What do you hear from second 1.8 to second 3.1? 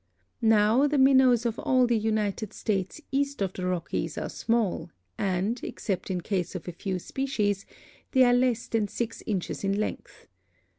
the United States